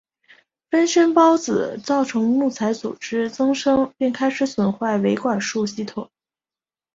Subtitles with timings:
[0.71, 6.09] 分生孢子造成木材组织增生并开始损害维管束系统。